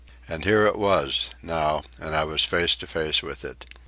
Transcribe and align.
And 0.27 0.45
here 0.45 0.65
it 0.65 0.79
was, 0.79 1.29
now, 1.43 1.83
and 1.99 2.15
I 2.15 2.23
was 2.23 2.43
face 2.43 2.75
to 2.77 2.87
face 2.87 3.21
with 3.21 3.45
it. 3.45 3.65